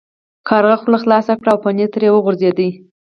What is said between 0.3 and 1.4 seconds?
کارغه خوله خلاصه